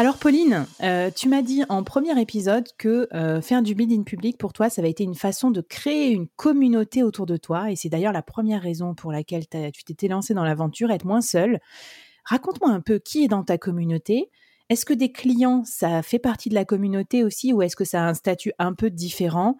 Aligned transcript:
Alors 0.00 0.16
Pauline, 0.16 0.66
euh, 0.82 1.10
tu 1.14 1.28
m'as 1.28 1.42
dit 1.42 1.62
en 1.68 1.84
premier 1.84 2.18
épisode 2.18 2.66
que 2.78 3.06
euh, 3.12 3.42
faire 3.42 3.60
du 3.60 3.76
in 3.78 4.02
public 4.02 4.38
pour 4.38 4.54
toi, 4.54 4.70
ça 4.70 4.80
avait 4.80 4.90
été 4.90 5.04
une 5.04 5.14
façon 5.14 5.50
de 5.50 5.60
créer 5.60 6.08
une 6.08 6.26
communauté 6.26 7.02
autour 7.02 7.26
de 7.26 7.36
toi. 7.36 7.70
Et 7.70 7.76
c'est 7.76 7.90
d'ailleurs 7.90 8.14
la 8.14 8.22
première 8.22 8.62
raison 8.62 8.94
pour 8.94 9.12
laquelle 9.12 9.44
tu 9.46 9.84
t'étais 9.84 10.08
lancée 10.08 10.32
dans 10.32 10.42
l'aventure, 10.42 10.90
être 10.90 11.04
moins 11.04 11.20
seule. 11.20 11.60
Raconte-moi 12.24 12.70
un 12.70 12.80
peu 12.80 12.98
qui 12.98 13.24
est 13.24 13.28
dans 13.28 13.44
ta 13.44 13.58
communauté. 13.58 14.30
Est-ce 14.70 14.86
que 14.86 14.94
des 14.94 15.12
clients, 15.12 15.64
ça 15.66 16.00
fait 16.00 16.18
partie 16.18 16.48
de 16.48 16.54
la 16.54 16.64
communauté 16.64 17.22
aussi 17.22 17.52
ou 17.52 17.60
est-ce 17.60 17.76
que 17.76 17.84
ça 17.84 18.02
a 18.02 18.08
un 18.08 18.14
statut 18.14 18.54
un 18.58 18.72
peu 18.72 18.88
différent? 18.88 19.58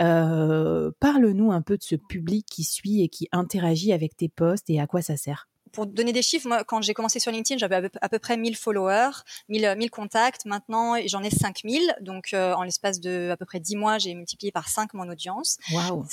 Euh, 0.00 0.92
Parle-nous 0.98 1.52
un 1.52 1.60
peu 1.60 1.76
de 1.76 1.82
ce 1.82 1.96
public 1.96 2.46
qui 2.50 2.64
suit 2.64 3.02
et 3.02 3.10
qui 3.10 3.28
interagit 3.32 3.92
avec 3.92 4.16
tes 4.16 4.30
posts 4.30 4.70
et 4.70 4.80
à 4.80 4.86
quoi 4.86 5.02
ça 5.02 5.18
sert 5.18 5.46
pour 5.74 5.86
donner 5.86 6.12
des 6.12 6.22
chiffres, 6.22 6.48
moi, 6.48 6.64
quand 6.64 6.80
j'ai 6.80 6.94
commencé 6.94 7.18
sur 7.18 7.32
LinkedIn, 7.32 7.58
j'avais 7.58 7.90
à, 8.00 8.08
peu 8.08 8.18
près 8.18 8.36
1000 8.36 8.56
followers, 8.56 9.10
1000, 9.48 9.74
1000 9.76 9.90
contacts. 9.90 10.46
Maintenant, 10.46 10.96
j'en 11.06 11.22
ai 11.22 11.30
5000. 11.30 11.96
Donc, 12.00 12.32
euh, 12.32 12.54
en 12.54 12.62
l'espace 12.62 13.00
de 13.00 13.30
à 13.32 13.36
peu 13.36 13.44
près 13.44 13.60
10 13.60 13.76
mois, 13.76 13.98
j'ai 13.98 14.14
multiplié 14.14 14.52
par 14.52 14.68
5 14.68 14.94
mon 14.94 15.08
audience. 15.08 15.58
Wow 15.72 16.04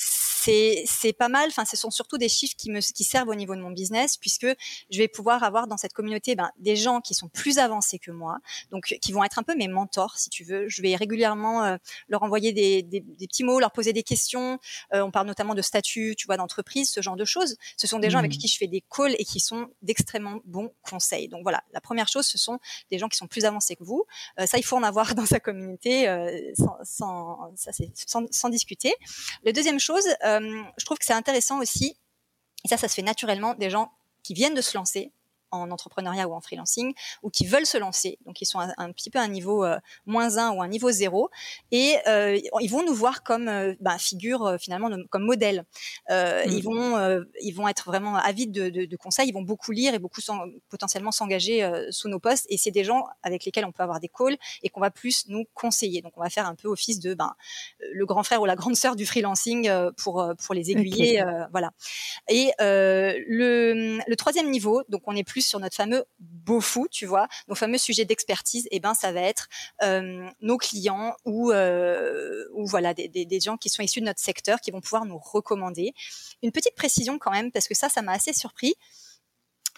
c'est 0.42 0.84
c'est 0.86 1.14
pas 1.14 1.30
mal. 1.30 1.50
Enfin, 1.50 1.66
ce 1.66 1.78
sont 1.78 1.92
surtout 1.92 2.18
des 2.18 2.30
chiffres 2.30 2.56
qui 2.58 2.72
me 2.72 2.80
qui 2.80 3.04
servent 3.04 3.30
au 3.30 3.36
niveau 3.36 3.56
de 3.56 3.62
mon 3.62 3.72
business 3.72 4.18
puisque 4.18 4.48
je 4.90 4.98
vais 4.98 5.08
pouvoir 5.08 5.44
avoir 5.44 5.68
dans 5.68 5.78
cette 5.78 5.94
communauté 5.94 6.36
ben, 6.36 6.50
des 6.58 6.76
gens 6.76 7.00
qui 7.00 7.14
sont 7.14 7.30
plus 7.30 7.60
avancés 7.60 8.00
que 8.00 8.12
moi, 8.12 8.40
donc 8.72 8.98
qui 9.02 9.12
vont 9.12 9.24
être 9.24 9.38
un 9.38 9.44
peu 9.44 9.56
mes 9.56 9.68
mentors 9.68 10.18
si 10.18 10.30
tu 10.30 10.44
veux. 10.44 10.68
Je 10.68 10.82
vais 10.82 10.96
régulièrement 10.96 11.64
euh, 11.64 11.78
leur 12.10 12.24
envoyer 12.24 12.54
des, 12.54 12.82
des, 12.82 13.02
des, 13.02 13.28
petits 13.28 13.44
mots, 13.44 13.60
leur 13.60 13.72
poser 13.72 13.94
des 13.94 14.04
questions. 14.04 14.60
Euh, 14.94 15.02
on 15.02 15.12
parle 15.12 15.28
notamment 15.28 15.54
de 15.54 15.62
statut, 15.62 16.16
tu 16.18 16.26
vois, 16.26 16.38
d'entreprise, 16.38 16.90
ce 16.90 17.02
genre 17.02 17.16
de 17.16 17.26
choses. 17.26 17.58
Ce 17.78 17.86
sont 17.86 18.00
des 18.00 18.10
gens 18.10 18.20
avec 18.20 18.34
mmh. 18.34 18.38
qui 18.38 18.48
je 18.48 18.58
fais 18.58 18.68
des 18.68 18.82
calls 18.82 19.16
et 19.20 19.26
qui 19.26 19.40
sont 19.40 19.68
d'extrêmement 19.82 20.40
bons 20.46 20.74
conseils. 20.90 21.28
Donc 21.28 21.44
voilà, 21.44 21.64
la 21.72 21.82
première 21.82 22.08
chose, 22.08 22.26
ce 22.26 22.38
sont 22.38 22.60
des 22.90 22.98
gens 22.98 23.10
qui 23.10 23.18
sont 23.18 23.28
plus 23.28 23.46
avancés 23.46 23.76
que 23.76 23.84
vous. 23.84 24.06
Euh, 24.40 24.46
ça, 24.46 24.58
il 24.58 24.64
faut 24.64 24.78
en 24.78 24.84
avoir 24.84 25.14
dans 25.16 25.26
sa 25.26 25.40
communauté 25.40 26.08
sans, 26.58 26.78
sans, 26.84 27.54
ça, 27.56 27.72
sans, 27.94 28.26
sans 28.32 28.50
discuter. 28.50 28.94
La 29.44 29.52
deuxième 29.52 29.80
chose, 29.80 30.08
euh, 30.31 30.31
je 30.40 30.86
trouve 30.86 30.98
que 30.98 31.06
c'est 31.06 31.14
intéressant 31.14 31.60
aussi, 31.60 31.98
et 32.64 32.68
ça, 32.68 32.78
ça 32.78 32.88
se 32.88 32.94
fait 32.94 33.02
naturellement, 33.02 33.54
des 33.56 33.70
gens 33.70 33.92
qui 34.24 34.34
viennent 34.34 34.54
de 34.54 34.62
se 34.62 34.78
lancer, 34.78 35.12
en 35.52 35.72
entrepreneuriat 35.72 36.28
ou 36.28 36.34
en 36.34 36.42
freelancing 36.42 36.94
ou 37.24 37.30
qui 37.30 37.46
veulent 37.46 37.66
se 37.66 37.78
lancer, 37.78 38.18
donc 38.26 38.42
ils 38.42 38.46
sont 38.46 38.60
un, 38.60 38.92
petit 38.92 39.10
peu 39.10 39.20
à 39.20 39.24
un 39.24 39.28
niveau 39.28 39.64
euh, 39.64 39.78
moins 40.06 40.38
1 40.38 40.52
ou 40.52 40.62
un 40.62 40.68
niveau 40.68 40.92
0, 40.92 41.30
et 41.72 41.98
euh, 42.08 42.40
ils 42.60 42.70
vont 42.70 42.86
nous 42.86 42.94
voir 42.94 43.24
comme 43.24 43.48
euh, 43.48 43.74
bah, 43.80 43.98
figure 43.98 44.46
euh, 44.46 44.58
finalement 44.58 44.90
comme 45.10 45.24
modèle. 45.24 45.66
Euh, 46.10 46.44
Ils 46.46 46.60
mmh. 46.60 46.62
vont 46.62 47.26
ils 47.42 47.54
vont 47.54 47.68
être 47.68 47.86
vraiment 47.86 48.16
avides 48.16 48.52
de, 48.52 48.70
de, 48.70 48.86
de, 48.86 48.96
conseils, 48.98 49.30
ils 49.30 49.34
vont 49.34 49.42
beaucoup 49.42 49.72
lire 49.72 49.94
et 49.94 50.00
beaucoup 50.00 50.22
potentiellement 50.70 51.12
s'engager 51.12 51.70
sous 51.90 52.10
nos 52.10 52.20
postes, 52.20 52.46
et 52.50 52.58
c'est 52.58 52.72
des 52.72 52.84
gens 52.84 53.06
avec 53.24 53.46
lesquels 53.46 53.66
on 53.66 53.72
peut 53.72 53.84
avoir 53.84 54.00
des 54.00 54.10
calls 54.10 54.38
et 54.64 54.70
qu'on 54.70 54.82
va 54.82 54.92
plus 54.92 55.28
nous 55.28 55.46
conseiller. 55.54 56.02
Donc 56.02 56.14
on 56.18 56.22
va 56.22 56.30
faire 56.30 56.46
un 56.46 56.56
peu 56.56 56.68
office 56.68 57.00
de 57.00 57.14
ben, 57.14 57.34
le 57.92 58.06
grand 58.06 58.24
frère 58.24 58.42
ou 58.42 58.46
la 58.46 58.56
grande 58.56 58.76
sœur 58.76 58.96
du 58.96 59.06
freelancing 59.06 59.70
pour 59.98 60.24
pour 60.44 60.56
les 60.56 60.72
aiguiller, 60.72 61.24
voilà. 61.52 61.72
Et 62.30 62.52
le, 62.60 64.00
le 64.06 64.16
troisième 64.16 64.50
niveau, 64.50 64.84
donc 64.90 65.02
on 65.06 65.16
est 65.16 65.24
plus 65.24 65.41
sur 65.42 65.60
notre 65.60 65.76
fameux 65.76 66.06
beau 66.20 66.62
fou, 66.62 66.88
tu 66.90 67.06
vois, 67.06 67.28
nos 67.48 67.56
fameux 67.56 67.78
sujets 67.78 68.06
d'expertise, 68.06 68.66
et 68.68 68.78
eh 68.78 68.80
ben 68.80 68.94
ça 68.94 69.12
va 69.12 69.22
être 69.22 69.48
euh, 69.84 70.28
nos 70.42 70.58
clients 70.58 71.16
ou 71.26 71.52
euh, 71.52 72.46
voilà 72.66 72.94
des, 72.94 73.08
des, 73.08 73.26
des, 73.26 73.40
gens 73.40 73.58
qui 73.58 73.70
sont 73.70 73.84
issus 73.84 74.00
de 74.02 74.06
notre 74.06 74.20
secteur 74.20 74.60
qui 74.62 74.72
vont 74.72 74.82
pouvoir 74.82 75.06
nous 75.06 75.18
recommander. 75.18 75.94
Une 76.44 76.52
petite 76.52 76.76
précision 76.76 77.18
quand 77.20 77.32
même 77.32 77.52
parce 77.52 77.68
que 77.68 77.76
ça, 77.76 77.90
ça 77.90 78.02
m'a 78.02 78.14
assez 78.14 78.34
surpris 78.34 78.76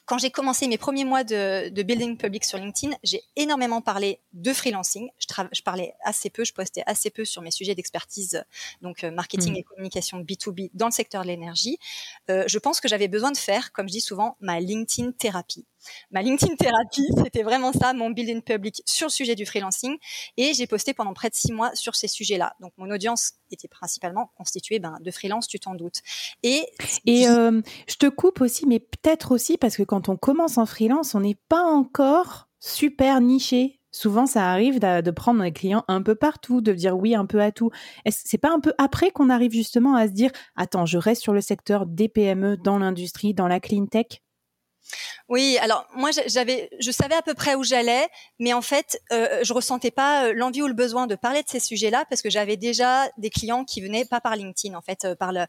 quand 0.05 0.17
j'ai 0.17 0.31
commencé 0.31 0.67
mes 0.67 0.77
premiers 0.77 1.05
mois 1.05 1.23
de, 1.23 1.69
de, 1.69 1.83
building 1.83 2.17
public 2.17 2.43
sur 2.43 2.57
LinkedIn, 2.57 2.95
j'ai 3.03 3.21
énormément 3.35 3.81
parlé 3.81 4.19
de 4.33 4.51
freelancing. 4.51 5.09
Je, 5.17 5.27
je, 5.51 5.61
parlais 5.61 5.93
assez 6.03 6.29
peu, 6.29 6.43
je 6.43 6.53
postais 6.53 6.83
assez 6.85 7.09
peu 7.09 7.25
sur 7.25 7.41
mes 7.41 7.51
sujets 7.51 7.75
d'expertise, 7.75 8.43
donc 8.81 9.03
euh, 9.03 9.11
marketing 9.11 9.53
mmh. 9.53 9.57
et 9.57 9.63
communication 9.63 10.19
B2B 10.21 10.71
dans 10.73 10.87
le 10.87 10.91
secteur 10.91 11.21
de 11.23 11.27
l'énergie. 11.27 11.77
Euh, 12.29 12.43
je 12.47 12.59
pense 12.59 12.81
que 12.81 12.87
j'avais 12.87 13.07
besoin 13.07 13.31
de 13.31 13.37
faire, 13.37 13.71
comme 13.71 13.87
je 13.87 13.93
dis 13.93 14.01
souvent, 14.01 14.35
ma 14.41 14.59
LinkedIn 14.59 15.11
thérapie. 15.11 15.65
Ma 16.11 16.21
LinkedIn 16.21 16.55
thérapie, 16.55 17.07
c'était 17.23 17.43
vraiment 17.43 17.73
ça, 17.73 17.93
mon 17.93 18.09
building 18.09 18.41
public 18.41 18.81
sur 18.85 19.07
le 19.07 19.11
sujet 19.11 19.35
du 19.35 19.45
freelancing. 19.45 19.97
Et 20.37 20.53
j'ai 20.53 20.67
posté 20.67 20.93
pendant 20.93 21.13
près 21.13 21.29
de 21.29 21.35
six 21.35 21.51
mois 21.51 21.73
sur 21.75 21.95
ces 21.95 22.07
sujets-là. 22.07 22.55
Donc 22.59 22.73
mon 22.77 22.89
audience 22.91 23.33
était 23.51 23.67
principalement 23.67 24.31
constituée 24.37 24.79
ben, 24.79 24.97
de 25.01 25.11
freelance, 25.11 25.47
tu 25.47 25.59
t'en 25.59 25.75
doutes. 25.75 26.01
Et, 26.43 26.65
et 27.05 27.27
euh, 27.27 27.61
je 27.87 27.95
te 27.95 28.07
coupe 28.07 28.41
aussi, 28.41 28.65
mais 28.65 28.79
peut-être 28.79 29.31
aussi 29.31 29.57
parce 29.57 29.77
que 29.77 29.83
quand 29.83 30.09
on 30.09 30.17
commence 30.17 30.57
en 30.57 30.65
freelance, 30.65 31.15
on 31.15 31.21
n'est 31.21 31.37
pas 31.49 31.63
encore 31.63 32.49
super 32.59 33.19
niché. 33.21 33.79
Souvent, 33.91 34.25
ça 34.25 34.49
arrive 34.49 34.79
de, 34.79 35.11
prendre 35.11 35.43
des 35.43 35.51
clients 35.51 35.83
un 35.87 36.01
peu 36.01 36.15
partout, 36.15 36.61
de 36.61 36.73
dire 36.73 36.97
oui 36.97 37.13
un 37.13 37.27
peu 37.27 37.41
à 37.41 37.51
tout. 37.51 37.69
C'est 38.09 38.39
pas 38.39 38.51
un 38.51 38.59
peu 38.59 38.73
après 38.79 39.11
qu'on 39.11 39.29
arrive 39.29 39.51
justement 39.51 39.95
à 39.95 40.07
se 40.07 40.13
dire 40.13 40.31
attends, 40.55 40.87
je 40.87 40.97
reste 40.97 41.21
sur 41.21 41.33
le 41.33 41.41
secteur 41.41 41.85
des 41.85 42.09
PME, 42.09 42.57
dans 42.57 42.79
l'industrie, 42.79 43.35
dans 43.35 43.47
la 43.47 43.59
clean 43.59 43.85
tech? 43.85 44.23
Oui, 45.29 45.57
alors 45.61 45.87
moi 45.95 46.11
j'avais, 46.27 46.69
je 46.79 46.91
savais 46.91 47.15
à 47.15 47.21
peu 47.21 47.33
près 47.33 47.55
où 47.55 47.63
j'allais, 47.63 48.07
mais 48.39 48.53
en 48.53 48.61
fait 48.61 49.01
euh, 49.11 49.39
je 49.43 49.53
ressentais 49.53 49.91
pas 49.91 50.25
euh, 50.25 50.33
l'envie 50.35 50.61
ou 50.61 50.67
le 50.67 50.73
besoin 50.73 51.07
de 51.07 51.15
parler 51.15 51.43
de 51.43 51.49
ces 51.49 51.59
sujets-là 51.59 52.05
parce 52.09 52.21
que 52.21 52.29
j'avais 52.29 52.57
déjà 52.57 53.07
des 53.17 53.29
clients 53.29 53.63
qui 53.63 53.81
venaient 53.81 54.05
pas 54.05 54.21
par 54.21 54.35
LinkedIn 54.35 54.75
en 54.75 54.81
fait, 54.81 55.05
euh, 55.05 55.15
par 55.15 55.31
le, 55.31 55.45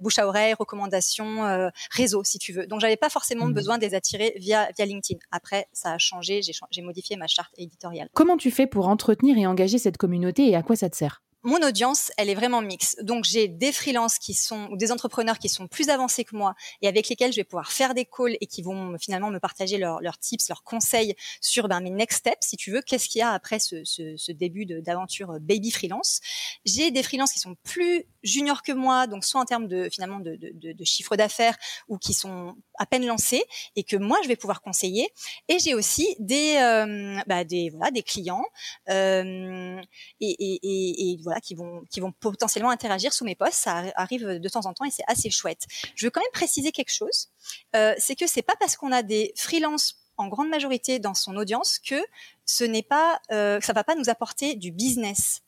bouche 0.00 0.18
à 0.18 0.26
oreille, 0.26 0.54
recommandation, 0.54 1.44
euh, 1.44 1.68
réseau 1.90 2.24
si 2.24 2.38
tu 2.38 2.52
veux. 2.52 2.66
Donc 2.66 2.80
j'avais 2.80 2.96
pas 2.96 3.10
forcément 3.10 3.46
mmh. 3.46 3.54
besoin 3.54 3.78
de 3.78 3.84
les 3.84 3.94
attirer 3.94 4.34
via 4.36 4.68
via 4.76 4.86
LinkedIn. 4.86 5.20
Après 5.30 5.66
ça 5.72 5.92
a 5.92 5.98
changé, 5.98 6.40
j'ai 6.42 6.82
modifié 6.82 7.16
ma 7.16 7.26
charte 7.26 7.52
éditoriale. 7.58 8.08
Comment 8.12 8.36
tu 8.36 8.50
fais 8.50 8.66
pour 8.66 8.88
entretenir 8.88 9.36
et 9.38 9.46
engager 9.46 9.78
cette 9.78 9.96
communauté 9.96 10.48
et 10.48 10.56
à 10.56 10.62
quoi 10.62 10.76
ça 10.76 10.90
te 10.90 10.96
sert? 10.96 11.22
Mon 11.42 11.60
audience, 11.62 12.12
elle 12.16 12.28
est 12.28 12.34
vraiment 12.34 12.62
mixte. 12.62 13.02
Donc 13.02 13.24
j'ai 13.24 13.48
des 13.48 13.72
freelances 13.72 14.18
qui 14.18 14.34
sont 14.34 14.68
ou 14.70 14.76
des 14.76 14.92
entrepreneurs 14.92 15.38
qui 15.38 15.48
sont 15.48 15.66
plus 15.66 15.88
avancés 15.88 16.24
que 16.24 16.36
moi 16.36 16.54
et 16.82 16.88
avec 16.88 17.08
lesquels 17.08 17.32
je 17.32 17.36
vais 17.36 17.44
pouvoir 17.44 17.72
faire 17.72 17.94
des 17.94 18.04
calls 18.04 18.36
et 18.40 18.46
qui 18.46 18.62
vont 18.62 18.96
finalement 18.98 19.30
me 19.30 19.40
partager 19.40 19.78
leurs 19.78 20.18
tips, 20.18 20.48
leurs 20.48 20.62
conseils 20.62 21.14
sur 21.40 21.68
ben, 21.68 21.80
mes 21.80 21.90
next 21.90 22.18
steps, 22.18 22.46
si 22.46 22.56
tu 22.56 22.70
veux. 22.70 22.80
Qu'est-ce 22.82 23.08
qu'il 23.08 23.18
y 23.18 23.22
a 23.22 23.32
après 23.32 23.58
ce, 23.58 23.84
ce, 23.84 24.16
ce 24.16 24.32
début 24.32 24.66
d'aventure 24.66 25.38
baby 25.40 25.70
freelance? 25.70 26.20
J'ai 26.64 26.90
des 26.90 27.02
freelances 27.02 27.32
qui 27.32 27.40
sont 27.40 27.56
plus 27.64 28.04
juniors 28.22 28.62
que 28.62 28.72
moi, 28.72 29.06
donc 29.06 29.24
soit 29.24 29.40
en 29.40 29.44
termes 29.44 29.66
de 29.66 29.88
finalement 29.90 30.20
de, 30.20 30.36
de, 30.36 30.50
de, 30.54 30.72
de 30.72 30.84
chiffre 30.84 31.16
d'affaires 31.16 31.56
ou 31.88 31.98
qui 31.98 32.14
sont 32.14 32.56
à 32.82 32.86
peine 32.86 33.06
lancés 33.06 33.44
et 33.76 33.84
que 33.84 33.96
moi 33.96 34.18
je 34.22 34.28
vais 34.28 34.36
pouvoir 34.36 34.60
conseiller. 34.60 35.08
Et 35.48 35.58
j'ai 35.58 35.74
aussi 35.74 36.16
des 36.18 36.56
euh, 36.56 37.20
bah, 37.26 37.44
des 37.44 37.70
voilà 37.70 37.90
des 37.90 38.02
clients 38.02 38.44
euh, 38.90 39.80
et, 40.20 40.30
et, 40.30 40.60
et, 40.62 41.12
et 41.12 41.18
voilà 41.22 41.40
qui 41.40 41.54
vont, 41.54 41.82
qui 41.90 42.00
vont 42.00 42.12
potentiellement 42.12 42.70
interagir 42.70 43.12
sous 43.12 43.24
mes 43.24 43.34
posts. 43.34 43.54
Ça 43.54 43.84
arrive 43.94 44.40
de 44.40 44.48
temps 44.48 44.66
en 44.66 44.74
temps 44.74 44.84
et 44.84 44.90
c'est 44.90 45.04
assez 45.06 45.30
chouette. 45.30 45.66
Je 45.94 46.06
veux 46.06 46.10
quand 46.10 46.20
même 46.20 46.30
préciser 46.32 46.72
quelque 46.72 46.92
chose. 46.92 47.28
Euh, 47.76 47.94
c'est 47.98 48.16
que 48.16 48.26
c'est 48.26 48.42
pas 48.42 48.54
parce 48.58 48.76
qu'on 48.76 48.92
a 48.92 49.02
des 49.02 49.32
freelances 49.36 50.02
en 50.16 50.28
grande 50.28 50.48
majorité 50.48 50.98
dans 50.98 51.14
son 51.14 51.36
audience 51.36 51.78
que 51.78 52.04
ce 52.44 52.64
n'est 52.64 52.82
pas, 52.82 53.20
euh, 53.30 53.60
ça 53.60 53.72
va 53.72 53.84
pas 53.84 53.94
nous 53.94 54.10
apporter 54.10 54.54
du 54.56 54.72
business. 54.72 55.40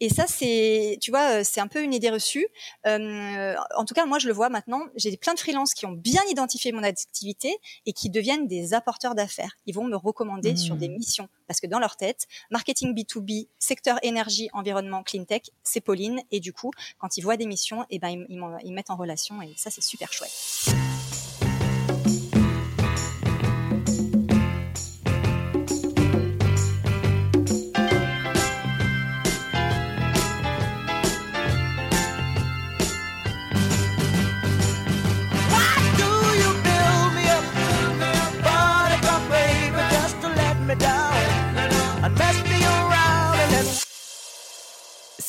Et 0.00 0.08
ça, 0.08 0.26
c'est, 0.26 0.98
tu 1.00 1.10
vois, 1.10 1.40
euh, 1.40 1.42
c'est 1.44 1.60
un 1.60 1.66
peu 1.66 1.82
une 1.82 1.94
idée 1.94 2.10
reçue. 2.10 2.46
Euh, 2.86 3.54
en 3.76 3.84
tout 3.84 3.94
cas, 3.94 4.06
moi, 4.06 4.18
je 4.18 4.26
le 4.26 4.32
vois 4.32 4.48
maintenant. 4.48 4.82
J'ai 4.96 5.16
plein 5.16 5.34
de 5.34 5.38
freelances 5.38 5.74
qui 5.74 5.86
ont 5.86 5.92
bien 5.92 6.22
identifié 6.30 6.72
mon 6.72 6.82
activité 6.82 7.56
et 7.86 7.92
qui 7.92 8.10
deviennent 8.10 8.46
des 8.46 8.74
apporteurs 8.74 9.14
d'affaires. 9.14 9.56
Ils 9.66 9.74
vont 9.74 9.84
me 9.84 9.96
recommander 9.96 10.56
sur 10.56 10.76
des 10.76 10.88
mmh. 10.88 10.96
missions 10.96 11.28
parce 11.46 11.60
que 11.60 11.66
dans 11.66 11.80
leur 11.80 11.96
tête, 11.96 12.26
marketing 12.50 12.94
B2B, 12.94 13.48
secteur 13.58 13.98
énergie, 14.02 14.48
environnement, 14.52 15.02
clean 15.02 15.24
tech, 15.24 15.42
c'est 15.64 15.80
Pauline. 15.80 16.20
Et 16.30 16.40
du 16.40 16.52
coup, 16.52 16.70
quand 16.98 17.16
ils 17.16 17.22
voient 17.22 17.36
des 17.36 17.46
missions, 17.46 17.82
et 17.84 17.96
eh 17.96 17.98
ben, 17.98 18.08
ils, 18.08 18.26
ils, 18.28 18.40
ils 18.64 18.72
mettent 18.72 18.90
en 18.90 18.96
relation 18.96 19.42
et 19.42 19.52
ça, 19.56 19.70
c'est 19.70 19.82
super 19.82 20.12
chouette. 20.12 20.30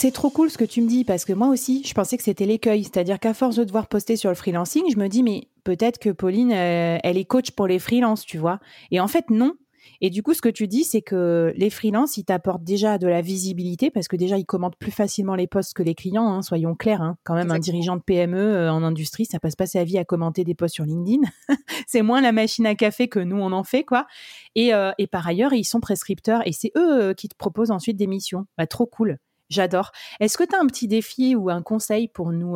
C'est 0.02 0.10
trop 0.10 0.32
cool 0.32 0.50
ce 0.50 0.58
que 0.58 0.66
tu 0.66 0.82
me 0.82 0.88
dis 0.88 1.04
parce 1.04 1.26
que 1.26 1.34
moi 1.34 1.50
aussi, 1.50 1.84
je 1.86 1.94
pensais 1.94 2.18
que 2.18 2.24
c'était 2.24 2.48
l'écueil. 2.48 2.86
C'est-à-dire 2.86 3.20
qu'à 3.20 3.36
force 3.36 3.56
de 3.56 3.64
devoir 3.64 3.86
poster 3.86 4.16
sur 4.16 4.32
le 4.32 4.36
freelancing, 4.36 4.84
je 4.92 4.98
me 4.98 5.08
dis, 5.08 5.22
mais 5.22 5.50
peut-être 5.64 6.00
que 6.00 6.10
Pauline, 6.10 6.52
euh, 6.52 6.98
elle 7.04 7.20
est 7.20 7.26
coach 7.26 7.52
pour 7.52 7.68
les 7.68 7.78
freelances, 7.78 8.26
tu 8.26 8.40
vois. 8.40 8.60
Et 8.90 9.00
en 9.00 9.08
fait, 9.08 9.30
non. 9.30 9.54
Et 10.02 10.10
du 10.10 10.24
coup, 10.24 10.34
ce 10.34 10.42
que 10.42 10.50
tu 10.50 10.68
dis, 10.68 10.86
c'est 10.86 11.04
que 11.04 11.54
les 11.56 11.70
freelances, 11.70 12.18
ils 12.18 12.24
t'apportent 12.24 12.64
déjà 12.64 12.98
de 12.98 13.06
la 13.06 13.22
visibilité 13.22 13.92
parce 13.92 14.08
que 14.08 14.16
déjà, 14.16 14.40
ils 14.40 14.46
commandent 14.48 14.76
plus 14.76 14.90
facilement 14.90 15.36
les 15.36 15.46
postes 15.46 15.76
que 15.76 15.84
les 15.84 15.94
clients, 15.94 16.28
hein, 16.30 16.42
soyons 16.42 16.74
clairs. 16.74 17.04
Hein. 17.04 17.18
Quand 17.24 17.36
même, 17.36 17.52
un 17.52 17.60
dirigeant 17.60 17.96
de 17.96 18.02
PME 18.02 18.40
euh, 18.40 18.74
en 18.74 18.82
industrie, 18.82 19.26
ça 19.26 19.40
passe 19.40 19.56
pas 19.56 19.68
sa 19.68 19.84
vie 19.84 20.00
à 20.00 20.04
commenter 20.04 20.44
des 20.44 20.56
posts 20.56 20.74
sur 20.74 20.86
LinkedIn. 20.86 21.28
c'est 21.86 22.02
moins 22.02 22.22
la 22.22 22.32
machine 22.32 22.66
à 22.66 22.74
café 22.74 23.08
que 23.08 23.20
nous, 23.20 23.38
on 23.38 23.52
en 23.52 23.64
fait, 23.64 23.84
quoi. 23.84 24.08
Et, 24.56 24.74
euh, 24.74 24.94
et 24.98 25.06
par 25.06 25.28
ailleurs, 25.28 25.54
ils 25.54 25.64
sont 25.64 25.80
prescripteurs 25.80 26.42
et 26.48 26.54
c'est 26.54 26.72
eux 26.76 27.14
qui 27.14 27.30
te 27.30 27.36
proposent 27.36 27.70
ensuite 27.70 27.98
des 27.98 28.08
missions. 28.08 28.48
Bah, 28.58 28.66
trop 28.66 28.88
cool. 28.88 29.20
J'adore. 29.52 29.92
Est-ce 30.20 30.38
que 30.38 30.44
tu 30.44 30.56
as 30.56 30.60
un 30.60 30.66
petit 30.66 30.88
défi 30.88 31.36
ou 31.36 31.50
un 31.50 31.62
conseil 31.62 32.08
pour 32.08 32.32
nous, 32.32 32.54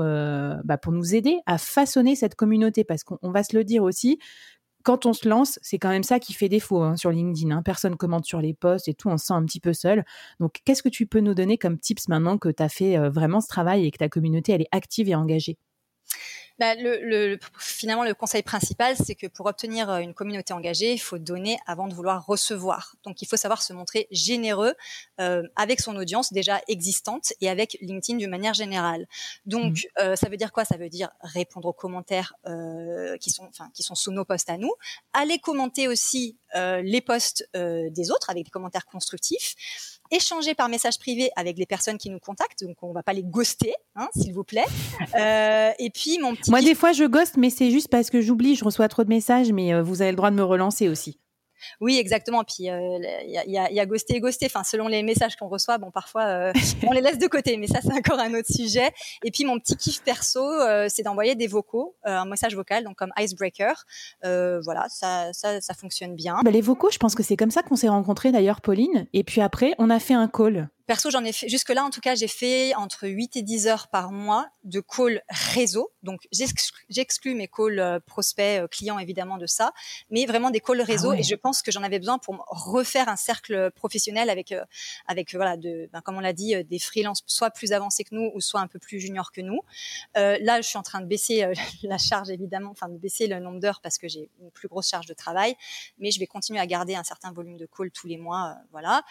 bah 0.63 0.77
pour 0.77 0.93
nous 0.93 1.13
aider 1.13 1.39
à 1.45 1.57
façonner 1.57 2.15
cette 2.15 2.35
communauté? 2.35 2.83
Parce 2.83 3.03
qu'on 3.03 3.31
va 3.31 3.43
se 3.43 3.55
le 3.55 3.63
dire 3.63 3.83
aussi, 3.83 4.17
quand 4.85 5.07
on 5.07 5.13
se 5.13 5.27
lance, 5.27 5.59
c'est 5.63 5.79
quand 5.79 5.89
même 5.89 6.03
ça 6.03 6.19
qui 6.19 6.33
fait 6.33 6.47
défaut 6.47 6.83
hein, 6.83 6.95
sur 6.95 7.09
LinkedIn. 7.11 7.49
Hein. 7.49 7.63
Personne 7.63 7.97
commente 7.97 8.25
sur 8.25 8.39
les 8.39 8.53
posts 8.53 8.87
et 8.87 8.93
tout, 8.93 9.09
on 9.09 9.17
se 9.17 9.25
sent 9.25 9.33
un 9.33 9.43
petit 9.43 9.59
peu 9.59 9.73
seul. 9.73 10.05
Donc, 10.39 10.61
qu'est-ce 10.63 10.83
que 10.83 10.89
tu 10.89 11.07
peux 11.07 11.21
nous 11.21 11.33
donner 11.33 11.57
comme 11.57 11.79
tips 11.79 12.07
maintenant 12.07 12.37
que 12.37 12.49
tu 12.49 12.61
as 12.61 12.69
fait 12.69 12.95
euh, 12.97 13.09
vraiment 13.09 13.41
ce 13.41 13.47
travail 13.47 13.85
et 13.85 13.91
que 13.91 13.97
ta 13.97 14.09
communauté, 14.09 14.53
elle 14.53 14.61
est 14.61 14.69
active 14.71 15.09
et 15.09 15.15
engagée? 15.15 15.57
Bah, 16.59 16.73
le, 16.75 17.37
finalement, 17.59 18.03
le 18.03 18.13
conseil 18.13 18.43
principal, 18.43 18.95
c'est 18.95 19.15
que 19.15 19.27
pour 19.27 19.45
obtenir 19.45 19.89
euh, 19.89 19.99
une 19.99 20.13
communauté 20.13 20.53
engagée, 20.53 20.93
il 20.93 20.99
faut 20.99 21.17
donner 21.17 21.57
avant 21.67 21.87
de 21.87 21.93
vouloir 21.93 22.25
recevoir. 22.25 22.95
Donc, 23.03 23.21
il 23.21 23.27
faut 23.27 23.37
savoir 23.37 23.61
se 23.61 23.73
montrer 23.73 24.07
généreux 24.11 24.73
euh, 25.19 25.43
avec 25.55 25.81
son 25.81 25.95
audience 25.95 26.31
déjà 26.31 26.61
existante 26.67 27.33
et 27.41 27.49
avec 27.49 27.77
LinkedIn 27.81 28.17
d'une 28.17 28.29
manière 28.29 28.53
générale. 28.53 29.07
Donc, 29.45 29.73
mmh. 29.73 30.01
euh, 30.01 30.15
ça 30.15 30.29
veut 30.29 30.37
dire 30.37 30.51
quoi? 30.51 30.65
Ça 30.65 30.77
veut 30.77 30.89
dire 30.89 31.09
répondre 31.21 31.67
aux 31.67 31.73
commentaires 31.73 32.33
euh, 32.47 33.17
qui 33.17 33.31
sont, 33.31 33.45
enfin, 33.49 33.69
qui 33.73 33.83
sont 33.83 33.95
sous 33.95 34.11
nos 34.11 34.25
posts 34.25 34.49
à 34.49 34.57
nous, 34.57 34.73
aller 35.13 35.39
commenter 35.39 35.87
aussi 35.87 36.37
euh, 36.55 36.81
les 36.81 37.01
posts 37.01 37.49
euh, 37.55 37.89
des 37.89 38.11
autres 38.11 38.29
avec 38.29 38.45
des 38.45 38.51
commentaires 38.51 38.85
constructifs 38.85 39.55
échanger 40.11 40.53
par 40.55 40.69
message 40.69 40.97
privé 40.99 41.29
avec 41.35 41.57
les 41.57 41.65
personnes 41.65 41.97
qui 41.97 42.09
nous 42.09 42.19
contactent, 42.19 42.63
donc 42.63 42.77
on 42.81 42.91
va 42.93 43.03
pas 43.03 43.13
les 43.13 43.23
ghoster, 43.23 43.73
hein, 43.95 44.07
s'il 44.15 44.33
vous 44.33 44.43
plaît. 44.43 44.65
Euh, 45.15 45.71
et 45.79 45.89
puis 45.89 46.19
mon 46.19 46.35
petit. 46.35 46.49
Moi, 46.49 46.61
des 46.61 46.75
fois, 46.75 46.91
je 46.91 47.05
ghoste, 47.05 47.37
mais 47.37 47.49
c'est 47.49 47.71
juste 47.71 47.87
parce 47.89 48.09
que 48.09 48.21
j'oublie, 48.21 48.55
je 48.55 48.65
reçois 48.65 48.87
trop 48.87 49.03
de 49.03 49.09
messages, 49.09 49.51
mais 49.51 49.73
euh, 49.73 49.81
vous 49.81 50.01
avez 50.01 50.11
le 50.11 50.17
droit 50.17 50.31
de 50.31 50.35
me 50.35 50.43
relancer 50.43 50.89
aussi. 50.89 51.19
Oui, 51.81 51.97
exactement. 51.97 52.43
Puis 52.43 52.65
il 52.65 52.69
euh, 52.69 52.99
y, 53.25 53.37
a, 53.37 53.45
y, 53.45 53.57
a, 53.57 53.71
y 53.71 53.79
a 53.79 53.85
ghosté 53.85 54.15
et 54.15 54.19
ghosté. 54.19 54.45
Enfin, 54.47 54.63
selon 54.63 54.87
les 54.87 55.03
messages 55.03 55.35
qu'on 55.35 55.47
reçoit, 55.47 55.77
bon, 55.77 55.91
parfois 55.91 56.23
euh, 56.23 56.53
on 56.87 56.91
les 56.91 57.01
laisse 57.01 57.17
de 57.17 57.27
côté, 57.27 57.57
mais 57.57 57.67
ça 57.67 57.79
c'est 57.81 57.93
encore 57.93 58.19
un 58.19 58.33
autre 58.33 58.51
sujet. 58.51 58.91
Et 59.23 59.31
puis 59.31 59.45
mon 59.45 59.59
petit 59.59 59.75
kiff 59.75 60.01
perso, 60.01 60.43
euh, 60.43 60.87
c'est 60.89 61.03
d'envoyer 61.03 61.35
des 61.35 61.47
vocaux, 61.47 61.95
un 62.03 62.25
message 62.25 62.55
vocal, 62.55 62.83
donc 62.83 62.95
comme 62.95 63.11
icebreaker. 63.17 63.85
voilà, 64.23 64.85
ça, 64.89 65.31
ça, 65.33 65.61
ça 65.61 65.73
fonctionne 65.73 66.15
bien. 66.15 66.39
Bah, 66.43 66.51
les 66.51 66.61
vocaux, 66.61 66.89
je 66.91 66.97
pense 66.97 67.15
que 67.15 67.23
c'est 67.23 67.37
comme 67.37 67.51
ça 67.51 67.61
qu'on 67.63 67.75
s'est 67.75 67.89
rencontrés 67.89 68.31
d'ailleurs, 68.31 68.61
Pauline. 68.61 69.07
Et 69.13 69.23
puis 69.23 69.41
après, 69.41 69.73
on 69.77 69.89
a 69.89 69.99
fait 69.99 70.13
un 70.13 70.27
call. 70.27 70.69
Perso, 70.87 71.09
j'en 71.09 71.23
ai 71.23 71.31
fait 71.31 71.49
jusque-là, 71.49 71.83
en 71.83 71.89
tout 71.89 72.01
cas, 72.01 72.13
j'ai 72.13 72.27
fait 72.27 72.75
entre 72.75 73.07
8 73.07 73.37
et 73.37 73.41
10 73.41 73.67
heures 73.67 73.87
par 73.87 74.11
mois 74.11 74.47
de 74.63 74.79
call 74.79 75.23
réseau. 75.29 75.91
Donc, 76.03 76.27
j'exclus 76.31 77.33
mes 77.33 77.47
calls 77.47 77.79
euh, 77.79 77.99
prospects, 77.99 78.61
euh, 78.61 78.67
clients 78.67 78.99
évidemment 78.99 79.37
de 79.37 79.47
ça, 79.47 79.73
mais 80.11 80.25
vraiment 80.27 80.51
des 80.51 80.59
calls 80.59 80.81
réseau. 80.81 81.11
Ah 81.11 81.17
et 81.17 81.23
je 81.23 81.33
pense 81.33 81.63
que 81.63 81.71
j'en 81.71 81.81
avais 81.81 81.97
besoin 81.97 82.19
pour 82.19 82.45
refaire 82.47 83.09
un 83.09 83.15
cercle 83.15 83.71
professionnel 83.71 84.29
avec, 84.29 84.51
euh, 84.51 84.63
avec 85.07 85.33
voilà, 85.33 85.57
de, 85.57 85.89
ben, 85.91 86.01
comme 86.01 86.17
on 86.17 86.19
l'a 86.19 86.33
dit, 86.33 86.63
des 86.65 86.79
freelances 86.79 87.23
soit 87.25 87.49
plus 87.49 87.71
avancés 87.73 88.03
que 88.03 88.13
nous 88.13 88.31
ou 88.35 88.41
soit 88.41 88.59
un 88.61 88.67
peu 88.67 88.77
plus 88.77 88.99
juniors 88.99 89.31
que 89.31 89.41
nous. 89.41 89.61
Euh, 90.17 90.37
là, 90.41 90.61
je 90.61 90.67
suis 90.67 90.77
en 90.77 90.83
train 90.83 91.01
de 91.01 91.07
baisser 91.07 91.51
la 91.83 91.97
charge 91.97 92.29
évidemment, 92.29 92.69
enfin 92.69 92.89
de 92.89 92.97
baisser 92.97 93.25
le 93.25 93.39
nombre 93.39 93.59
d'heures 93.59 93.81
parce 93.81 93.97
que 93.97 94.07
j'ai 94.07 94.29
une 94.39 94.51
plus 94.51 94.67
grosse 94.67 94.89
charge 94.89 95.07
de 95.07 95.13
travail, 95.15 95.55
mais 95.97 96.11
je 96.11 96.19
vais 96.19 96.27
continuer 96.27 96.59
à 96.59 96.67
garder 96.67 96.95
un 96.95 97.03
certain 97.03 97.31
volume 97.31 97.57
de 97.57 97.65
calls 97.65 97.91
tous 97.91 98.07
les 98.07 98.17
mois, 98.17 98.55
voilà. 98.71 99.03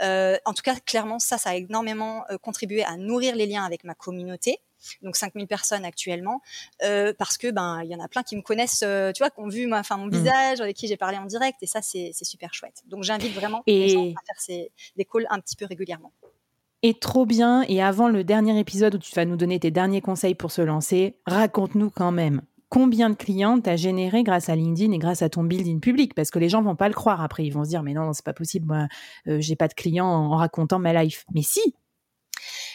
Euh, 0.00 0.38
en 0.44 0.54
tout 0.54 0.62
cas, 0.62 0.76
clairement 0.76 1.17
ça, 1.18 1.38
ça 1.38 1.50
a 1.50 1.54
énormément 1.54 2.24
euh, 2.30 2.38
contribué 2.38 2.84
à 2.84 2.96
nourrir 2.96 3.34
les 3.36 3.46
liens 3.46 3.64
avec 3.64 3.84
ma 3.84 3.94
communauté 3.94 4.60
donc 5.02 5.16
5000 5.16 5.46
personnes 5.46 5.84
actuellement, 5.84 6.40
euh, 6.82 7.12
parce 7.18 7.36
que 7.36 7.50
ben 7.50 7.80
il 7.82 7.90
y 7.90 7.94
en 7.94 8.00
a 8.00 8.08
plein 8.08 8.22
qui 8.22 8.36
me 8.36 8.42
connaissent, 8.42 8.82
euh, 8.84 9.12
tu 9.12 9.22
vois, 9.22 9.30
qui 9.30 9.40
ont 9.40 9.48
vu 9.48 9.72
enfin 9.72 9.96
mon 9.96 10.06
mmh. 10.06 10.10
visage, 10.10 10.60
avec 10.60 10.76
qui 10.76 10.86
j'ai 10.86 10.96
parlé 10.96 11.18
en 11.18 11.26
direct, 11.26 11.62
et 11.62 11.66
ça 11.66 11.80
c'est 11.82 12.12
super 12.22 12.54
chouette. 12.54 12.82
Donc 12.86 13.02
j'invite 13.02 13.34
vraiment 13.34 13.62
les 13.66 13.88
gens 13.88 14.04
à 14.04 14.24
faire 14.26 14.38
ces, 14.38 14.70
des 14.96 15.04
calls 15.04 15.26
un 15.30 15.40
petit 15.40 15.56
peu 15.56 15.66
régulièrement. 15.66 16.12
Et 16.82 16.94
trop 16.94 17.26
bien. 17.26 17.62
Et 17.62 17.82
avant 17.82 18.08
le 18.08 18.22
dernier 18.22 18.58
épisode 18.58 18.94
où 18.94 18.98
tu 18.98 19.12
vas 19.14 19.24
nous 19.24 19.36
donner 19.36 19.58
tes 19.58 19.72
derniers 19.72 20.00
conseils 20.00 20.36
pour 20.36 20.52
se 20.52 20.62
lancer, 20.62 21.18
raconte-nous 21.26 21.90
quand 21.90 22.12
même 22.12 22.42
combien 22.68 23.10
de 23.10 23.14
clients 23.14 23.60
tu 23.60 23.70
as 23.70 23.76
généré 23.76 24.22
grâce 24.22 24.48
à 24.48 24.56
LinkedIn 24.56 24.92
et 24.92 24.98
grâce 24.98 25.22
à 25.22 25.28
ton 25.28 25.42
building 25.42 25.80
public? 25.80 26.14
Parce 26.14 26.30
que 26.30 26.38
les 26.38 26.48
gens 26.48 26.62
vont 26.62 26.76
pas 26.76 26.88
le 26.88 26.94
croire 26.94 27.22
après. 27.22 27.44
Ils 27.44 27.50
vont 27.50 27.64
se 27.64 27.70
dire, 27.70 27.82
mais 27.82 27.94
non, 27.94 28.12
c'est 28.12 28.24
pas 28.24 28.32
possible, 28.32 28.66
moi, 28.66 28.86
euh, 29.26 29.40
j'ai 29.40 29.56
pas 29.56 29.68
de 29.68 29.74
clients 29.74 30.06
en 30.06 30.36
racontant 30.36 30.78
ma 30.78 31.02
life. 31.02 31.24
Mais 31.34 31.42
si, 31.42 31.74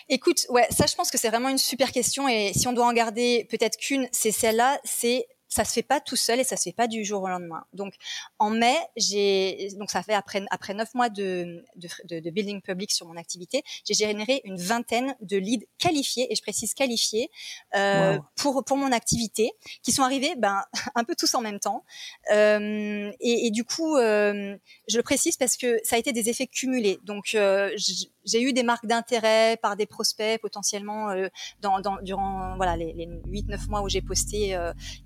Écoute, 0.09 0.45
ouais, 0.49 0.67
ça 0.69 0.85
je 0.85 0.95
pense 0.95 1.09
que 1.09 1.17
c'est 1.17 1.29
vraiment 1.29 1.49
une 1.49 1.57
super 1.57 1.91
question 1.91 2.27
et 2.27 2.51
si 2.53 2.67
on 2.67 2.73
doit 2.73 2.85
en 2.85 2.93
garder 2.93 3.47
peut-être 3.49 3.77
qu'une, 3.77 4.07
c'est 4.11 4.31
celle-là, 4.31 4.77
c'est 4.83 5.27
ça 5.53 5.63
se 5.65 5.71
fait 5.71 5.83
pas 5.83 5.99
tout 5.99 6.15
seul 6.15 6.39
et 6.39 6.43
ça 6.43 6.57
se 6.57 6.63
fait 6.63 6.73
pas 6.73 6.87
du 6.87 7.05
jour 7.05 7.21
au 7.21 7.27
lendemain. 7.27 7.63
Donc 7.73 7.93
en 8.39 8.49
mai, 8.49 8.75
j'ai 8.97 9.69
donc 9.77 9.91
ça 9.91 10.01
fait 10.01 10.13
après 10.13 10.43
après 10.49 10.73
neuf 10.73 10.93
mois 10.95 11.09
de, 11.09 11.63
de, 11.75 12.19
de 12.19 12.29
building 12.31 12.61
public 12.61 12.91
sur 12.91 13.07
mon 13.07 13.15
activité, 13.17 13.61
j'ai 13.85 13.93
généré 13.93 14.41
une 14.45 14.57
vingtaine 14.57 15.15
de 15.21 15.37
leads 15.37 15.65
qualifiés 15.77 16.31
et 16.31 16.35
je 16.35 16.41
précise 16.41 16.73
qualifiés 16.73 17.29
euh, 17.75 18.17
pour 18.43 18.61
pour 18.65 18.75
mon 18.75 18.91
activité 18.91 19.51
qui 19.83 19.93
sont 19.93 20.03
arrivés 20.03 20.33
ben 20.37 20.61
un 20.95 21.05
peu 21.05 21.15
tous 21.17 21.33
en 21.33 21.41
même 21.41 21.59
temps. 21.59 21.85
Euh, 22.33 23.09
et, 23.21 23.51
du 23.51 23.63
coup 23.63 23.95
euh, 23.95 24.57
je 24.89 24.97
le 24.97 25.03
précise 25.03 25.37
parce 25.37 25.55
que 25.55 25.79
ça 25.83 25.95
a 25.95 25.99
été 25.99 26.11
des 26.11 26.27
effets 26.29 26.47
cumulés. 26.47 26.99
Donc 27.05 27.35
euh, 27.35 27.71
j'ai 28.25 28.41
eu 28.41 28.51
des 28.51 28.63
marques 28.63 28.85
d'intérêt 28.85 29.57
par 29.61 29.77
des 29.77 29.85
prospects 29.85 30.41
potentiellement 30.41 31.13
dans, 31.62 31.79
durant 32.01 32.55
voilà 32.57 32.75
les, 32.75 32.91
les 32.93 33.07
8-9 33.07 33.69
mois 33.69 33.81
où 33.81 33.88
j'ai 33.88 34.01
posté 34.01 34.57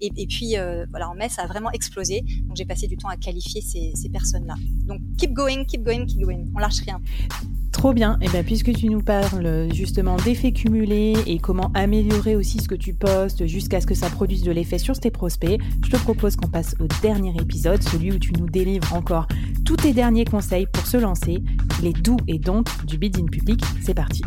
et, 0.02 0.28
puis 0.28 0.56
voilà 0.90 1.10
en 1.10 1.14
mai 1.14 1.30
ça 1.30 1.44
a 1.44 1.48
vraiment 1.48 1.72
explosé. 1.72 2.22
Donc 2.48 2.58
j'ai 2.58 2.66
passé 2.66 2.88
du 2.88 2.98
temps 2.98 3.10
à 3.10 3.18
qualifier 3.18 3.62
ces, 3.62 3.94
ces 3.96 4.10
personnes 4.10 4.48
là 4.48 4.56
donc 4.88 5.00
keep 5.20 5.34
going 5.34 5.64
keep 5.66 5.84
going 5.84 6.08
keep 6.08 6.22
going. 6.22 6.46
On 6.56 6.60
lâche 6.60 6.82
rien 6.82 7.00
Trop 7.72 7.94
bien. 7.94 8.18
Et 8.22 8.30
bien, 8.30 8.44
puisque 8.44 8.74
tu 8.74 8.90
nous 8.90 9.02
parles 9.02 9.68
justement 9.74 10.18
d'effets 10.18 10.52
cumulés 10.52 11.14
et 11.28 11.38
comment 11.38 11.72
améliorer 11.74 12.36
aussi 12.36 12.60
ce 12.60 12.68
que 12.68 12.76
tu 12.76 12.94
postes 12.94 13.46
jusqu'à 13.46 13.82
ce 13.82 13.88
que 13.88 13.94
ça 13.94 14.10
produise 14.10 14.44
de 14.44 14.52
l'effet 14.52 14.78
sur 14.78 15.00
tes 15.00 15.12
prospects, 15.12 15.60
je 15.84 15.90
te 15.90 15.98
propose 15.98 16.36
qu'on 16.36 16.48
passe 16.48 16.76
au 16.80 16.88
dernier 17.02 17.36
épisode, 17.40 17.84
celui 17.84 18.12
où 18.12 18.20
tu 18.20 18.34
nous 18.34 18.48
délivres 18.48 18.94
encore 18.94 19.28
tous 19.64 19.78
tes 19.78 19.94
derniers 19.94 20.26
conseils 20.26 20.66
pour 20.66 20.88
se 20.88 20.98
lancer, 20.98 21.44
les 21.84 21.94
doux 21.94 22.18
et 22.28 22.40
donc 22.40 22.68
du 22.86 22.98
bidding 22.98 23.30
public. 23.30 23.62
C'est 23.84 23.94
parti. 23.94 24.24